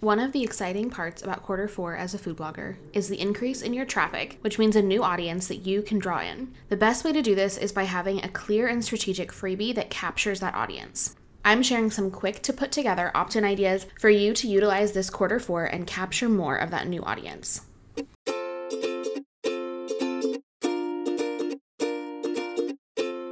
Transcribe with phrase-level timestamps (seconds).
[0.00, 3.60] One of the exciting parts about quarter four as a food blogger is the increase
[3.60, 6.54] in your traffic, which means a new audience that you can draw in.
[6.70, 9.90] The best way to do this is by having a clear and strategic freebie that
[9.90, 11.16] captures that audience.
[11.44, 15.10] I'm sharing some quick to put together opt in ideas for you to utilize this
[15.10, 17.66] quarter four and capture more of that new audience.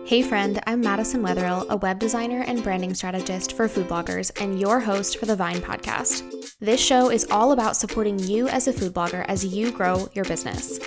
[0.08, 4.58] Hey friend, I'm Madison Wetherill, a web designer and branding strategist for food bloggers and
[4.58, 6.22] your host for the Vine podcast.
[6.60, 10.24] This show is all about supporting you as a food blogger as you grow your
[10.24, 10.80] business.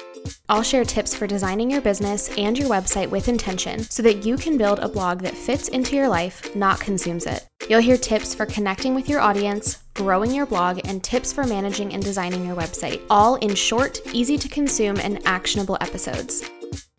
[0.49, 4.37] I'll share tips for designing your business and your website with intention so that you
[4.37, 7.47] can build a blog that fits into your life, not consumes it.
[7.69, 11.93] You'll hear tips for connecting with your audience, growing your blog, and tips for managing
[11.93, 16.43] and designing your website, all in short, easy to consume, and actionable episodes.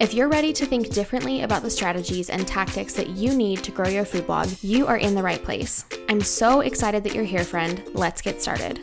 [0.03, 3.71] If you're ready to think differently about the strategies and tactics that you need to
[3.71, 5.85] grow your food blog, you are in the right place.
[6.09, 7.81] I'm so excited that you're here, friend.
[7.95, 8.81] Let's get started.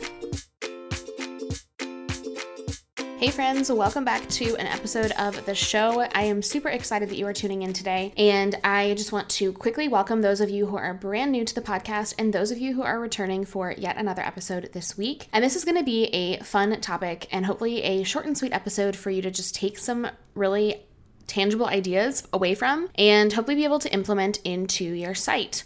[3.18, 6.00] Hey, friends, welcome back to an episode of the show.
[6.14, 8.14] I am super excited that you are tuning in today.
[8.16, 11.54] And I just want to quickly welcome those of you who are brand new to
[11.54, 15.28] the podcast and those of you who are returning for yet another episode this week.
[15.34, 18.54] And this is going to be a fun topic and hopefully a short and sweet
[18.54, 20.86] episode for you to just take some really
[21.26, 25.64] tangible ideas away from and hopefully be able to implement into your site.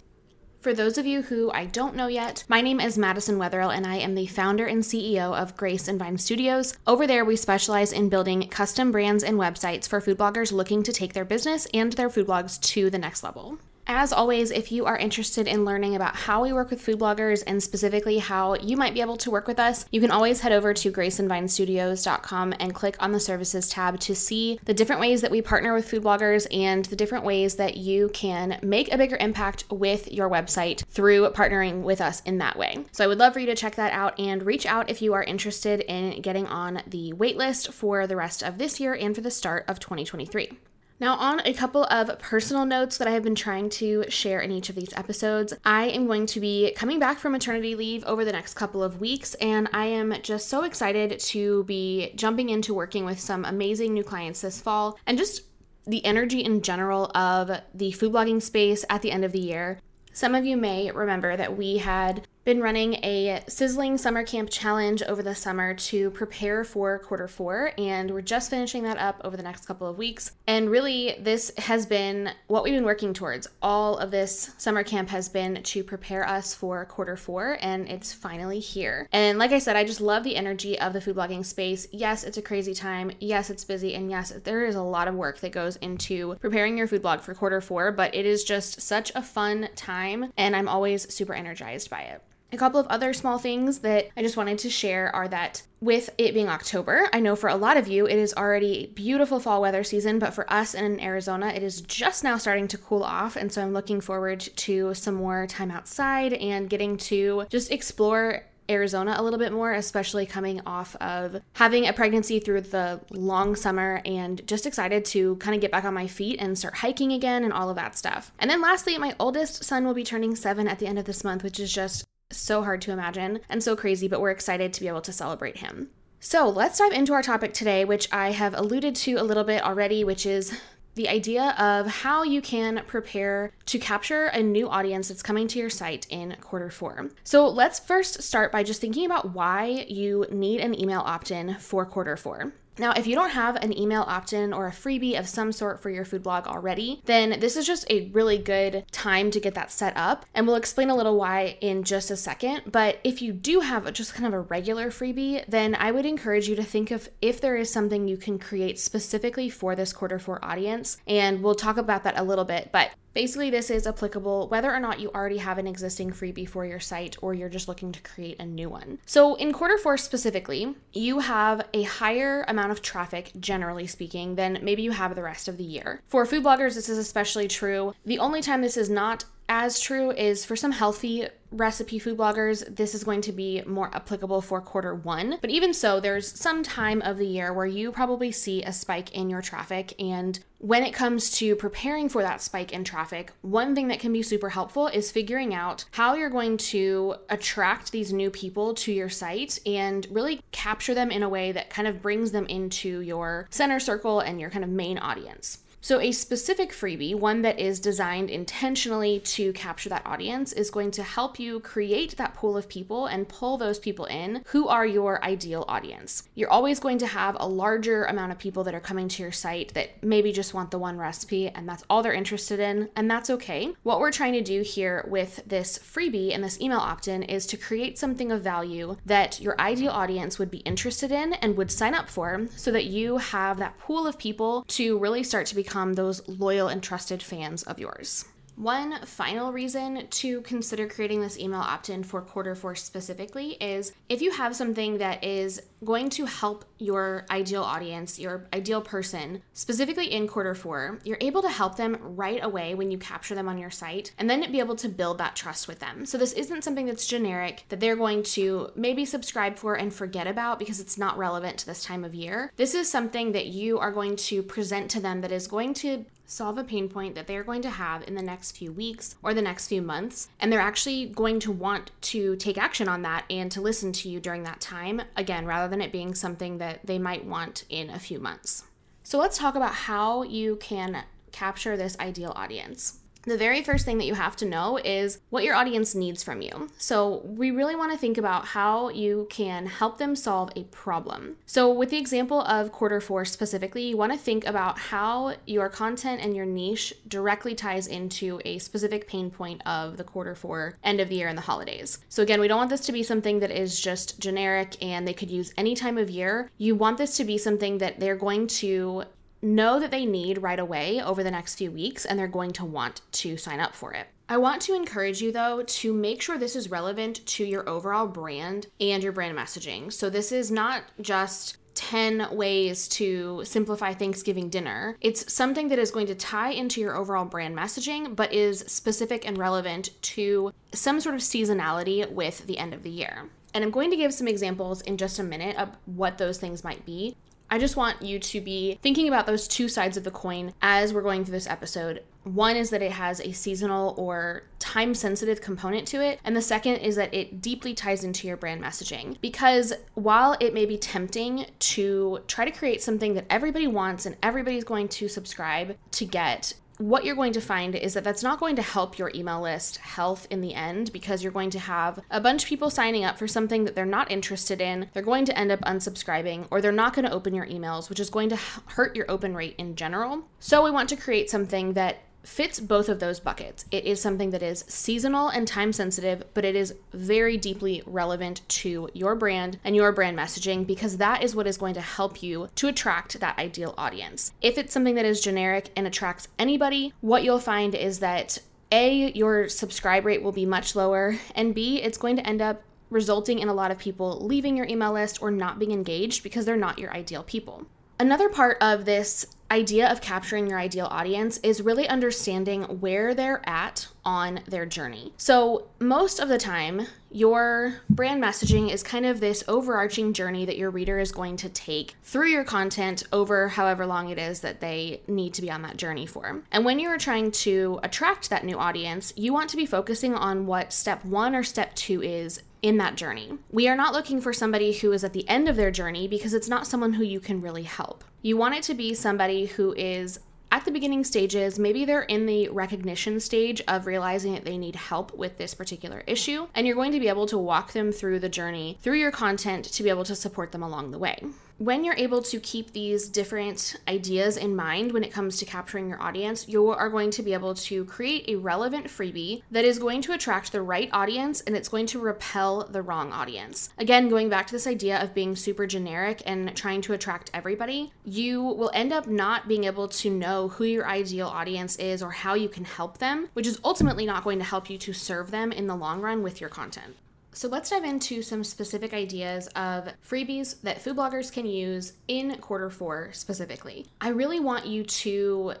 [0.65, 3.85] For those of you who I don't know yet, my name is Madison Wetherill and
[3.85, 6.75] I am the founder and CEO of Grace and Vine Studios.
[6.87, 10.91] Over there, we specialize in building custom brands and websites for food bloggers looking to
[10.91, 13.59] take their business and their food blogs to the next level.
[13.87, 17.43] As always, if you are interested in learning about how we work with food bloggers
[17.45, 20.51] and specifically how you might be able to work with us, you can always head
[20.51, 25.29] over to graceandvinestudios.com and click on the services tab to see the different ways that
[25.29, 29.17] we partner with food bloggers and the different ways that you can make a bigger
[29.17, 32.83] impact with your website through partnering with us in that way.
[32.91, 35.13] So I would love for you to check that out and reach out if you
[35.13, 39.21] are interested in getting on the waitlist for the rest of this year and for
[39.21, 40.57] the start of 2023.
[40.97, 44.49] Now, on a couple of personal notes that I have been trying to share in
[44.49, 48.23] each of these episodes, I am going to be coming back from maternity leave over
[48.23, 52.73] the next couple of weeks, and I am just so excited to be jumping into
[52.73, 55.41] working with some amazing new clients this fall and just
[55.85, 59.79] the energy in general of the food blogging space at the end of the year.
[60.13, 65.01] Some of you may remember that we had been running a sizzling summer camp challenge
[65.03, 69.35] over the summer to prepare for quarter four, and we're just finishing that up over
[69.35, 70.31] the next couple of weeks.
[70.45, 73.47] And really, this has been what we've been working towards.
[73.63, 78.13] All of this summer camp has been to prepare us for quarter four, and it's
[78.13, 79.09] finally here.
[79.11, 81.87] And like I said, I just love the energy of the food blogging space.
[81.91, 83.11] Yes, it's a crazy time.
[83.19, 83.95] Yes, it's busy.
[83.95, 87.21] And yes, there is a lot of work that goes into preparing your food blog
[87.21, 91.33] for quarter four, but it is just such a fun time, and I'm always super
[91.33, 92.21] energized by it.
[92.51, 96.09] A couple of other small things that I just wanted to share are that with
[96.17, 99.61] it being October, I know for a lot of you it is already beautiful fall
[99.61, 103.35] weather season, but for us in Arizona, it is just now starting to cool off.
[103.35, 108.43] And so I'm looking forward to some more time outside and getting to just explore
[108.69, 113.55] Arizona a little bit more, especially coming off of having a pregnancy through the long
[113.55, 117.11] summer and just excited to kind of get back on my feet and start hiking
[117.11, 118.31] again and all of that stuff.
[118.39, 121.23] And then lastly, my oldest son will be turning seven at the end of this
[121.23, 124.81] month, which is just so hard to imagine and so crazy, but we're excited to
[124.81, 125.89] be able to celebrate him.
[126.19, 129.63] So let's dive into our topic today, which I have alluded to a little bit
[129.63, 130.59] already, which is
[130.95, 135.59] the idea of how you can prepare to capture a new audience that's coming to
[135.59, 137.09] your site in quarter four.
[137.23, 141.55] So let's first start by just thinking about why you need an email opt in
[141.59, 142.53] for quarter four.
[142.77, 145.81] Now, if you don't have an email opt in or a freebie of some sort
[145.81, 149.53] for your food blog already, then this is just a really good time to get
[149.55, 150.25] that set up.
[150.33, 152.63] And we'll explain a little why in just a second.
[152.71, 156.49] But if you do have just kind of a regular freebie, then I would encourage
[156.49, 160.19] you to think of if there is something you can create specifically for this quarter
[160.19, 160.97] four audience.
[161.07, 162.69] And we'll talk about that a little bit.
[162.71, 166.65] But Basically, this is applicable whether or not you already have an existing freebie for
[166.65, 168.99] your site or you're just looking to create a new one.
[169.05, 174.59] So, in quarter four specifically, you have a higher amount of traffic, generally speaking, than
[174.61, 176.01] maybe you have the rest of the year.
[176.09, 177.93] For food bloggers, this is especially true.
[178.05, 182.75] The only time this is not as true is for some healthy recipe food bloggers,
[182.75, 185.37] this is going to be more applicable for quarter one.
[185.39, 189.13] But even so, there's some time of the year where you probably see a spike
[189.13, 189.93] in your traffic.
[189.99, 194.11] And when it comes to preparing for that spike in traffic, one thing that can
[194.11, 198.91] be super helpful is figuring out how you're going to attract these new people to
[198.91, 203.01] your site and really capture them in a way that kind of brings them into
[203.01, 205.59] your center circle and your kind of main audience.
[205.85, 210.89] So, a specific freebie, one that is designed intentionally to capture that audience, is going
[210.89, 214.87] to help you create that pool of people and pull those people in who are
[214.87, 216.27] your ideal audience.
[216.33, 219.31] You're always going to have a larger amount of people that are coming to your
[219.31, 223.07] site that maybe just want the one recipe and that's all they're interested in, and
[223.07, 223.71] that's okay.
[223.83, 227.45] What we're trying to do here with this freebie and this email opt in is
[227.45, 231.69] to create something of value that your ideal audience would be interested in and would
[231.69, 235.53] sign up for so that you have that pool of people to really start to
[235.53, 238.25] become those loyal and trusted fans of yours.
[238.55, 243.91] One final reason to consider creating this email opt in for quarter four specifically is
[244.07, 249.41] if you have something that is going to help your ideal audience, your ideal person,
[249.53, 253.49] specifically in quarter four, you're able to help them right away when you capture them
[253.49, 256.05] on your site and then be able to build that trust with them.
[256.05, 260.27] So, this isn't something that's generic that they're going to maybe subscribe for and forget
[260.27, 262.51] about because it's not relevant to this time of year.
[262.55, 266.05] This is something that you are going to present to them that is going to
[266.25, 269.33] solve a pain point that they're going to have in the next few weeks or
[269.33, 270.29] the next few months.
[270.39, 274.09] And they're actually going to want to take action on that and to listen to
[274.09, 277.89] you during that time, again, rather than it being something that they might want in
[277.89, 278.63] a few months.
[279.03, 283.97] So let's talk about how you can capture this ideal audience the very first thing
[283.97, 286.69] that you have to know is what your audience needs from you.
[286.77, 291.37] So, we really want to think about how you can help them solve a problem.
[291.45, 295.69] So, with the example of quarter four specifically, you want to think about how your
[295.69, 300.77] content and your niche directly ties into a specific pain point of the quarter four
[300.83, 301.99] end of the year and the holidays.
[302.09, 305.13] So, again, we don't want this to be something that is just generic and they
[305.13, 306.51] could use any time of year.
[306.57, 309.05] You want this to be something that they're going to
[309.45, 312.65] know that they need right away over the next few weeks and they're going to
[312.65, 314.07] want to sign up for it.
[314.27, 318.07] I want to encourage you though to make sure this is relevant to your overall
[318.07, 319.93] brand and your brand messaging.
[319.93, 324.97] So this is not just 10 ways to simplify Thanksgiving dinner.
[325.01, 329.27] It's something that is going to tie into your overall brand messaging, but is specific
[329.27, 333.29] and relevant to some sort of seasonality with the end of the year.
[333.53, 336.63] And I'm going to give some examples in just a minute of what those things
[336.63, 337.15] might be.
[337.49, 340.93] I just want you to be thinking about those two sides of the coin as
[340.93, 342.03] we're going through this episode.
[342.23, 346.19] One is that it has a seasonal or time sensitive component to it.
[346.23, 349.17] And the second is that it deeply ties into your brand messaging.
[349.21, 354.17] Because while it may be tempting to try to create something that everybody wants and
[354.23, 358.39] everybody's going to subscribe to get, what you're going to find is that that's not
[358.39, 361.99] going to help your email list health in the end because you're going to have
[362.11, 364.89] a bunch of people signing up for something that they're not interested in.
[364.93, 367.99] They're going to end up unsubscribing or they're not going to open your emails, which
[367.99, 370.23] is going to hurt your open rate in general.
[370.39, 373.65] So, we want to create something that fits both of those buckets.
[373.71, 378.41] It is something that is seasonal and time sensitive, but it is very deeply relevant
[378.49, 382.21] to your brand and your brand messaging because that is what is going to help
[382.21, 384.33] you to attract that ideal audience.
[384.41, 388.39] If it's something that is generic and attracts anybody, what you'll find is that
[388.71, 392.63] A, your subscribe rate will be much lower, and B, it's going to end up
[392.89, 396.45] resulting in a lot of people leaving your email list or not being engaged because
[396.45, 397.65] they're not your ideal people.
[397.99, 403.41] Another part of this idea of capturing your ideal audience is really understanding where they're
[403.47, 405.13] at on their journey.
[405.17, 410.57] So, most of the time, your brand messaging is kind of this overarching journey that
[410.57, 414.59] your reader is going to take through your content over however long it is that
[414.59, 416.43] they need to be on that journey for.
[416.51, 420.13] And when you are trying to attract that new audience, you want to be focusing
[420.13, 423.37] on what step one or step two is in that journey.
[423.51, 426.33] We are not looking for somebody who is at the end of their journey because
[426.33, 428.03] it's not someone who you can really help.
[428.23, 430.19] You want it to be somebody who is
[430.51, 434.75] at the beginning stages, maybe they're in the recognition stage of realizing that they need
[434.75, 438.19] help with this particular issue, and you're going to be able to walk them through
[438.19, 441.19] the journey through your content to be able to support them along the way
[441.57, 445.87] when you're able to keep these different ideas in mind when it comes to capturing
[445.87, 449.79] your audience, you are going to be able to create a relevant freebie that is
[449.79, 453.69] going to attract the right audience and it's going to repel the wrong audience.
[453.77, 457.93] Again, going back to this idea of being super generic and trying to attract everybody,
[458.03, 462.11] you will end up not being able to know who your ideal audience is or
[462.11, 465.31] how you can help them, which is ultimately not going to help you to serve
[465.31, 466.95] them in the long run with your content.
[467.35, 472.33] So let's dive into some specific ideas of freebies that food bloggers can use in
[472.37, 473.85] quarter four specifically.
[473.99, 475.55] I really want you to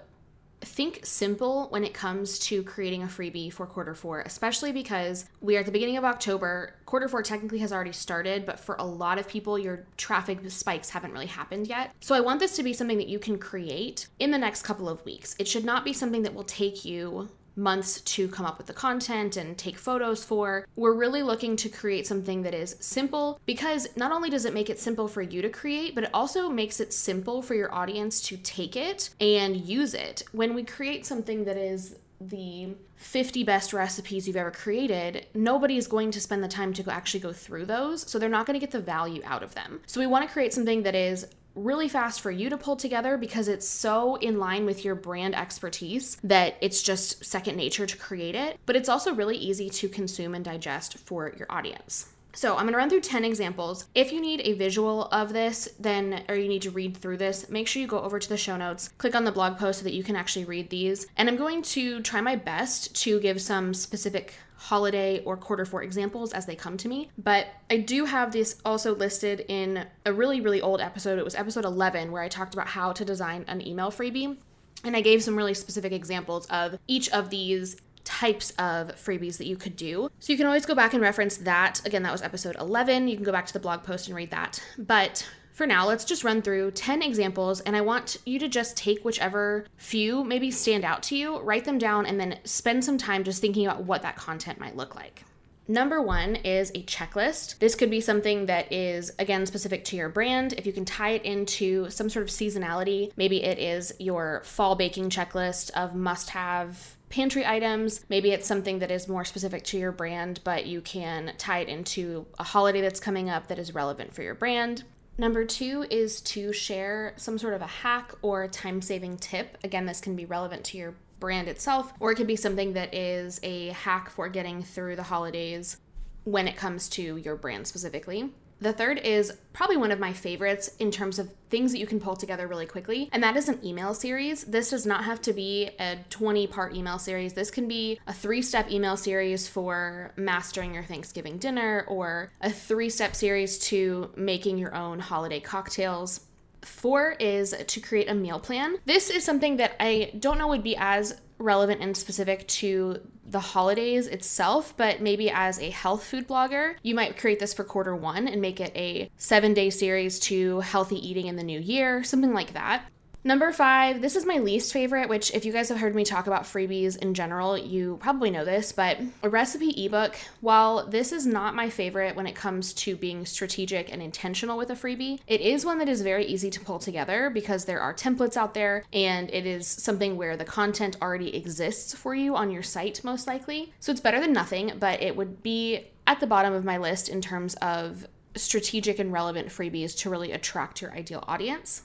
[0.61, 5.57] think simple when it comes to creating a freebie for quarter four, especially because we
[5.57, 6.75] are at the beginning of October.
[6.85, 10.89] Quarter four technically has already started, but for a lot of people, your traffic spikes
[10.89, 11.91] haven't really happened yet.
[11.99, 14.87] So I want this to be something that you can create in the next couple
[14.87, 15.35] of weeks.
[15.39, 18.73] It should not be something that will take you months to come up with the
[18.73, 20.67] content and take photos for.
[20.75, 24.69] We're really looking to create something that is simple because not only does it make
[24.69, 28.21] it simple for you to create, but it also makes it simple for your audience
[28.23, 30.23] to take it and use it.
[30.31, 35.87] When we create something that is the 50 best recipes you've ever created, nobody is
[35.87, 38.09] going to spend the time to actually go through those.
[38.09, 39.81] So they're not going to get the value out of them.
[39.85, 43.17] So we want to create something that is really fast for you to pull together
[43.17, 47.97] because it's so in line with your brand expertise that it's just second nature to
[47.97, 48.59] create it.
[48.65, 52.07] But it's also really easy to consume and digest for your audience.
[52.35, 53.87] So I'm gonna run through 10 examples.
[53.95, 57.49] If you need a visual of this, then, or you need to read through this,
[57.49, 59.83] make sure you go over to the show notes, click on the blog post so
[59.85, 61.07] that you can actually read these.
[61.17, 65.83] And I'm going to try my best to give some specific holiday or quarter four
[65.83, 67.09] examples as they come to me.
[67.17, 71.19] But I do have this also listed in a really, really old episode.
[71.19, 74.37] It was episode 11 where I talked about how to design an email freebie.
[74.83, 79.47] And I gave some really specific examples of each of these types of freebies that
[79.47, 80.09] you could do.
[80.19, 81.85] So you can always go back and reference that.
[81.85, 83.07] Again, that was episode 11.
[83.07, 84.63] You can go back to the blog post and read that.
[84.77, 88.75] But for now, let's just run through 10 examples, and I want you to just
[88.75, 92.97] take whichever few maybe stand out to you, write them down, and then spend some
[92.97, 95.23] time just thinking about what that content might look like.
[95.67, 97.57] Number one is a checklist.
[97.59, 100.53] This could be something that is, again, specific to your brand.
[100.53, 104.75] If you can tie it into some sort of seasonality, maybe it is your fall
[104.75, 108.03] baking checklist of must have pantry items.
[108.09, 111.69] Maybe it's something that is more specific to your brand, but you can tie it
[111.69, 114.83] into a holiday that's coming up that is relevant for your brand.
[115.17, 119.57] Number two is to share some sort of a hack or time saving tip.
[119.63, 122.93] Again, this can be relevant to your brand itself, or it could be something that
[122.93, 125.77] is a hack for getting through the holidays
[126.25, 128.33] when it comes to your brand specifically.
[128.65, 131.99] The third is probably one of my favorites in terms of things that you can
[131.99, 134.43] pull together really quickly, and that is an email series.
[134.43, 137.33] This does not have to be a 20 part email series.
[137.33, 142.49] This can be a three step email series for mastering your Thanksgiving dinner, or a
[142.49, 146.21] three step series to making your own holiday cocktails.
[146.63, 148.77] Four is to create a meal plan.
[148.85, 153.39] This is something that I don't know would be as relevant and specific to the
[153.39, 157.95] holidays itself, but maybe as a health food blogger, you might create this for quarter
[157.95, 162.03] one and make it a seven day series to healthy eating in the new year,
[162.03, 162.83] something like that.
[163.27, 166.27] Number five, this is my least favorite, which, if you guys have heard me talk
[166.27, 171.25] about freebies in general, you probably know this, but a recipe ebook, while this is
[171.25, 175.41] not my favorite when it comes to being strategic and intentional with a freebie, it
[175.41, 178.83] is one that is very easy to pull together because there are templates out there
[178.93, 183.25] and it is something where the content already exists for you on your site, most
[183.25, 183.73] likely.
[183.79, 187.09] So it's better than nothing, but it would be at the bottom of my list
[187.09, 188.05] in terms of
[188.35, 191.81] strategic and relevant freebies to really attract your ideal audience.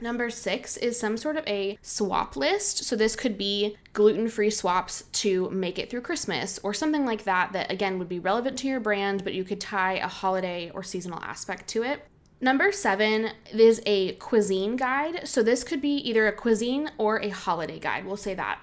[0.00, 2.84] Number six is some sort of a swap list.
[2.84, 7.24] So, this could be gluten free swaps to make it through Christmas or something like
[7.24, 10.70] that, that again would be relevant to your brand, but you could tie a holiday
[10.72, 12.06] or seasonal aspect to it.
[12.40, 15.26] Number seven is a cuisine guide.
[15.26, 18.06] So, this could be either a cuisine or a holiday guide.
[18.06, 18.60] We'll say that.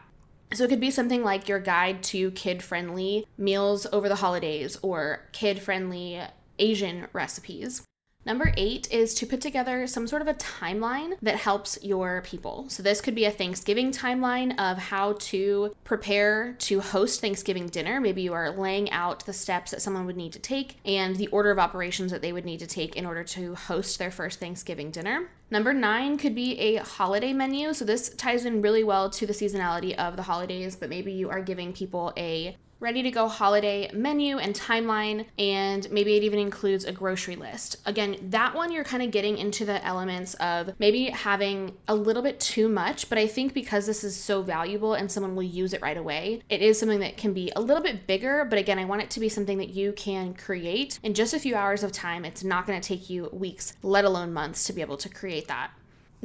[0.54, 4.77] So, it could be something like your guide to kid friendly meals over the holidays
[4.82, 6.22] or kid friendly
[6.60, 7.86] Asian recipes.
[8.25, 12.65] Number eight is to put together some sort of a timeline that helps your people.
[12.70, 18.01] So, this could be a Thanksgiving timeline of how to prepare to host Thanksgiving dinner.
[18.01, 21.27] Maybe you are laying out the steps that someone would need to take and the
[21.27, 24.39] order of operations that they would need to take in order to host their first
[24.39, 25.29] Thanksgiving dinner.
[25.51, 27.74] Number nine could be a holiday menu.
[27.74, 31.29] So, this ties in really well to the seasonality of the holidays, but maybe you
[31.29, 36.38] are giving people a ready to go holiday menu and timeline, and maybe it even
[36.38, 37.77] includes a grocery list.
[37.88, 42.22] Again, that one you're kind of getting into the elements of maybe having a little
[42.22, 45.74] bit too much, but I think because this is so valuable and someone will use
[45.74, 48.77] it right away, it is something that can be a little bit bigger, but again,
[48.77, 51.82] I want it to be something that you can create in just a few hours
[51.82, 52.24] of time.
[52.24, 55.48] It's not going to take you weeks, let alone months, to be able to create
[55.48, 55.72] that.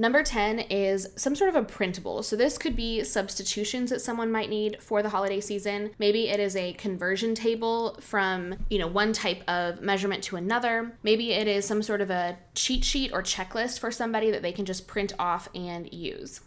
[0.01, 2.23] Number 10 is some sort of a printable.
[2.23, 5.91] So this could be substitutions that someone might need for the holiday season.
[5.99, 10.97] Maybe it is a conversion table from, you know, one type of measurement to another.
[11.03, 14.53] Maybe it is some sort of a cheat sheet or checklist for somebody that they
[14.53, 16.41] can just print off and use.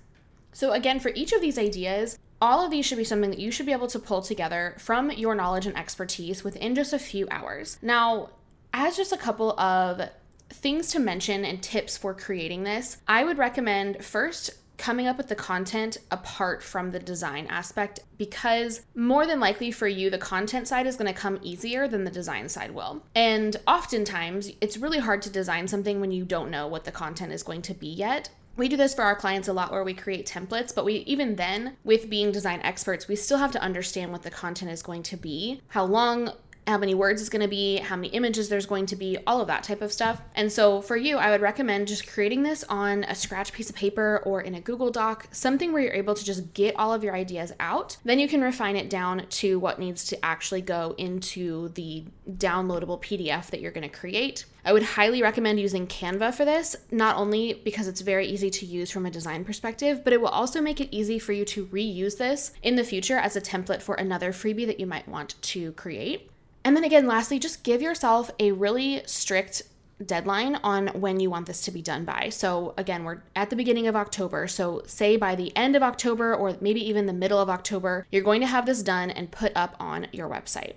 [0.52, 3.52] So again, for each of these ideas, all of these should be something that you
[3.52, 7.28] should be able to pull together from your knowledge and expertise within just a few
[7.30, 7.78] hours.
[7.84, 8.32] Now,
[8.74, 10.10] as just a couple of
[10.54, 15.30] things to mention and tips for creating this, I would recommend first coming up with
[15.30, 20.68] the content apart from the design aspect because more than likely for you, the content
[20.68, 23.04] side is going to come easier than the design side will.
[23.16, 27.32] And oftentimes, it's really hard to design something when you don't know what the content
[27.32, 28.30] is going to be yet.
[28.56, 31.36] we do this for our clients a lot where we create templates, but we even
[31.36, 35.04] then, with being design experts, we still have to understand what the content is going
[35.04, 36.32] to be, how long
[36.68, 39.42] how many words it's going to be, how many images there's going to be, all
[39.42, 40.22] of that type of stuff.
[40.36, 43.76] And so for you, I would recommend just creating this on a scratch piece of
[43.76, 47.04] paper or in a Google Doc, something where you're able to just get all of
[47.04, 47.98] your ideas out.
[48.04, 53.02] Then you can refine it down to what needs to actually go into the downloadable
[53.02, 54.46] PDF that you're going to create.
[54.66, 58.66] I would highly recommend using Canva for this, not only because it's very easy to
[58.66, 61.66] use from a design perspective, but it will also make it easy for you to
[61.66, 65.36] reuse this in the future as a template for another freebie that you might want
[65.42, 66.30] to create.
[66.66, 69.64] And then again, lastly, just give yourself a really strict
[70.06, 72.30] deadline on when you want this to be done by.
[72.30, 74.48] So, again, we're at the beginning of October.
[74.48, 78.24] So, say by the end of October or maybe even the middle of October, you're
[78.24, 80.74] going to have this done and put up on your website.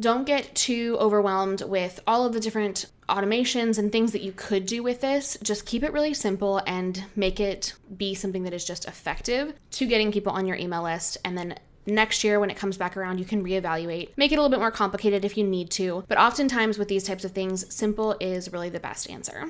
[0.00, 4.64] Don't get too overwhelmed with all of the different automations and things that you could
[4.64, 5.36] do with this.
[5.42, 9.86] Just keep it really simple and make it be something that is just effective to
[9.86, 11.58] getting people on your email list and then
[11.88, 14.60] next year when it comes back around you can reevaluate make it a little bit
[14.60, 16.04] more complicated if you need to.
[16.08, 19.46] But oftentimes with these types of things simple is really the best answer.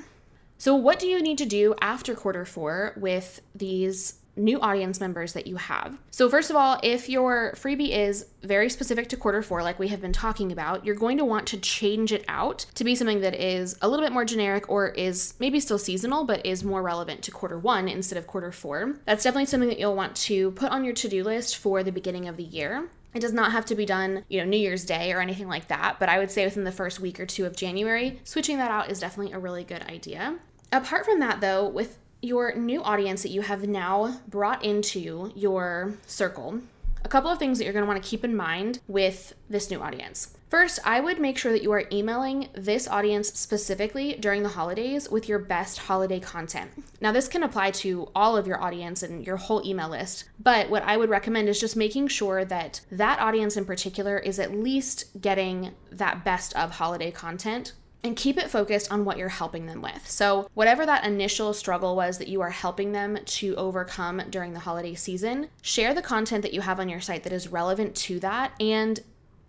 [0.59, 5.33] So what do you need to do after quarter four with these new audience members
[5.33, 5.99] that you have.
[6.11, 9.89] So, first of all, if your freebie is very specific to quarter four, like we
[9.89, 13.21] have been talking about, you're going to want to change it out to be something
[13.21, 16.83] that is a little bit more generic or is maybe still seasonal, but is more
[16.83, 18.97] relevant to quarter one instead of quarter four.
[19.05, 21.93] That's definitely something that you'll want to put on your to do list for the
[21.93, 22.89] beginning of the year.
[23.15, 25.69] It does not have to be done, you know, New Year's Day or anything like
[25.69, 28.71] that, but I would say within the first week or two of January, switching that
[28.71, 30.39] out is definitely a really good idea.
[30.71, 35.95] Apart from that, though, with your new audience that you have now brought into your
[36.07, 36.61] circle,
[37.05, 39.71] a couple of things that you're going to want to keep in mind with this
[39.71, 40.35] new audience.
[40.49, 45.11] First, I would make sure that you are emailing this audience specifically during the holidays
[45.11, 46.71] with your best holiday content.
[47.03, 50.71] Now, this can apply to all of your audience and your whole email list, but
[50.71, 54.55] what I would recommend is just making sure that that audience in particular is at
[54.55, 59.67] least getting that best of holiday content and keep it focused on what you're helping
[59.67, 60.09] them with.
[60.09, 64.61] So, whatever that initial struggle was that you are helping them to overcome during the
[64.61, 68.21] holiday season, share the content that you have on your site that is relevant to
[68.21, 68.53] that.
[68.61, 69.01] And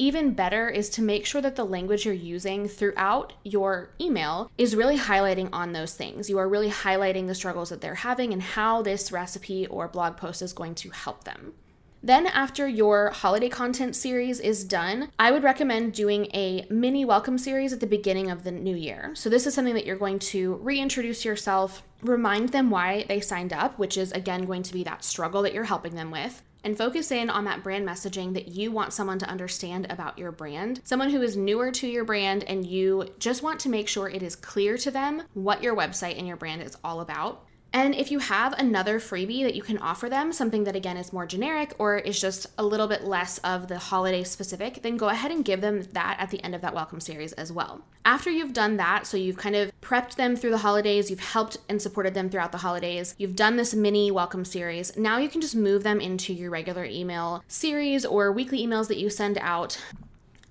[0.01, 4.75] even better is to make sure that the language you're using throughout your email is
[4.75, 6.29] really highlighting on those things.
[6.29, 10.15] You are really highlighting the struggles that they're having and how this recipe or blog
[10.15, 11.53] post is going to help them.
[12.01, 17.37] Then, after your holiday content series is done, I would recommend doing a mini welcome
[17.37, 19.11] series at the beginning of the new year.
[19.15, 23.51] So, this is something that you're going to reintroduce yourself, remind them why they signed
[23.51, 26.41] up, which is again going to be that struggle that you're helping them with.
[26.63, 30.31] And focus in on that brand messaging that you want someone to understand about your
[30.31, 30.81] brand.
[30.83, 34.23] Someone who is newer to your brand, and you just want to make sure it
[34.23, 37.45] is clear to them what your website and your brand is all about.
[37.71, 41.13] And if you have another freebie that you can offer them, something that again is
[41.13, 45.09] more generic or is just a little bit less of the holiday specific, then go
[45.09, 47.81] ahead and give them that at the end of that welcome series as well.
[48.05, 51.57] After you've done that, so you've kind of prepped them through the holidays, you've helped
[51.69, 55.41] and supported them throughout the holidays, you've done this mini welcome series, now you can
[55.41, 59.79] just move them into your regular email series or weekly emails that you send out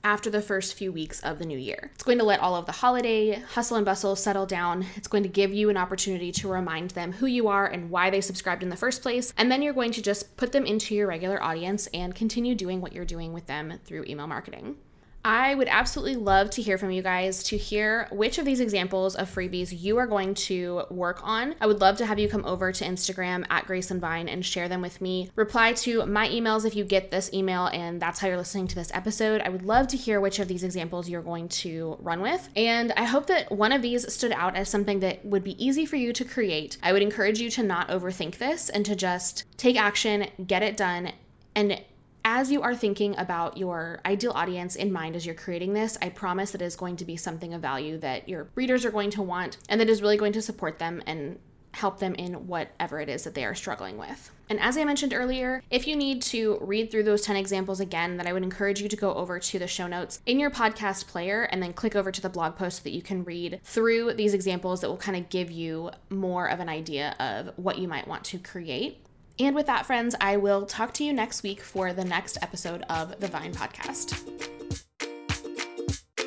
[0.05, 1.91] after the first few weeks of the new year.
[1.95, 4.87] It's going to let all of the holiday hustle and bustle settle down.
[4.97, 8.11] It's going to give you an opportunity to remind them who you are and why
[8.11, 9.33] they subscribed in the first place.
[9.37, 12.81] And then you're going to just put them into your regular audience and continue doing
[12.81, 14.77] what you're doing with them through email marketing.
[15.25, 19.17] I would absolutely love to hear from you guys to hear which of these examples
[19.17, 21.55] of freebies you are going to work on.
[21.61, 24.47] I would love to have you come over to Instagram at Grace and Vine and
[24.47, 25.31] share them with me.
[25.35, 28.75] Reply to my emails if you get this email and that's how you're listening to
[28.75, 29.41] this episode.
[29.43, 32.49] I would love to hear which of these examples you're going to run with.
[32.55, 35.85] And I hope that one of these stood out as something that would be easy
[35.85, 36.79] for you to create.
[36.83, 40.77] I would encourage you to not overthink this and to just take action, get it
[40.77, 41.13] done,
[41.55, 41.83] and
[42.25, 46.11] as you are thinking about your ideal audience in mind as you're creating this, I
[46.11, 49.11] promise that it is going to be something of value that your readers are going
[49.11, 51.39] to want and that is really going to support them and
[51.73, 54.31] help them in whatever it is that they are struggling with.
[54.51, 58.17] And as I mentioned earlier, if you need to read through those 10 examples again,
[58.17, 61.07] then I would encourage you to go over to the show notes in your podcast
[61.07, 64.15] player and then click over to the blog post so that you can read through
[64.15, 67.87] these examples that will kind of give you more of an idea of what you
[67.87, 69.05] might want to create.
[69.41, 72.83] And with that, friends, I will talk to you next week for the next episode
[72.91, 74.39] of the Vine Podcast.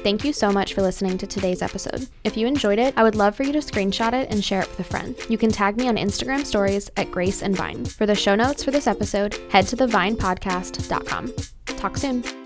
[0.04, 2.08] Thank you so much for listening to today's episode.
[2.24, 4.70] If you enjoyed it, I would love for you to screenshot it and share it
[4.70, 5.16] with a friend.
[5.30, 7.86] You can tag me on Instagram stories at Grace and Vine.
[7.86, 11.34] For the show notes for this episode, head to thevinepodcast.com.
[11.78, 12.41] Talk soon.